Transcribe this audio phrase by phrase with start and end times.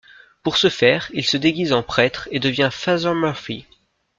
[0.41, 3.67] Pour ce faire, il se déguise en prêtre et devient Father Murphy.